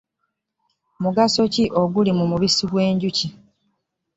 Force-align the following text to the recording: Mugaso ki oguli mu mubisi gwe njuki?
Mugaso 1.03 1.41
ki 1.53 1.63
oguli 1.81 2.11
mu 2.17 2.25
mubisi 2.31 2.63
gwe 2.71 2.83
njuki? 2.93 3.27